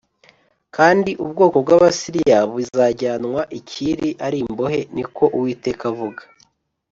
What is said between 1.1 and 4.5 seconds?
ubwoko bw’Abasiriya buzajyanwa i Kiri ari